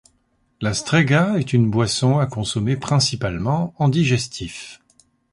[0.61, 4.81] La Strega est une boisson à consommer principalement en digestif.